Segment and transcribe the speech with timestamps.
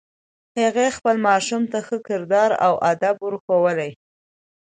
[0.61, 3.91] هغې خپل ماشوم ته ښه کردار او ادب ور ښوولی